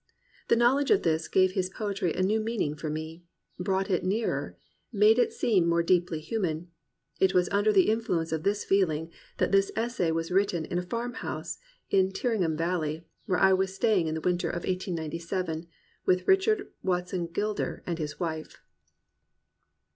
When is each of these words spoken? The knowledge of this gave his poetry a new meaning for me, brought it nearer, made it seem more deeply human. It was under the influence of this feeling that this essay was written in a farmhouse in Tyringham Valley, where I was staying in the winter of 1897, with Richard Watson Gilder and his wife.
The 0.47 0.55
knowledge 0.55 0.89
of 0.89 1.03
this 1.03 1.27
gave 1.27 1.51
his 1.51 1.69
poetry 1.69 2.11
a 2.15 2.23
new 2.23 2.39
meaning 2.39 2.75
for 2.75 2.89
me, 2.89 3.21
brought 3.59 3.87
it 3.91 4.03
nearer, 4.03 4.57
made 4.91 5.19
it 5.19 5.31
seem 5.31 5.67
more 5.67 5.83
deeply 5.83 6.19
human. 6.19 6.71
It 7.19 7.35
was 7.35 7.47
under 7.49 7.71
the 7.71 7.87
influence 7.87 8.31
of 8.31 8.41
this 8.41 8.63
feeling 8.65 9.11
that 9.37 9.51
this 9.51 9.71
essay 9.75 10.09
was 10.09 10.31
written 10.31 10.65
in 10.65 10.79
a 10.79 10.89
farmhouse 10.89 11.59
in 11.91 12.11
Tyringham 12.11 12.57
Valley, 12.57 13.05
where 13.27 13.37
I 13.37 13.53
was 13.53 13.75
staying 13.75 14.07
in 14.07 14.15
the 14.15 14.21
winter 14.21 14.49
of 14.49 14.63
1897, 14.63 15.67
with 16.03 16.27
Richard 16.27 16.71
Watson 16.81 17.27
Gilder 17.27 17.83
and 17.85 17.99
his 17.99 18.19
wife. 18.19 18.59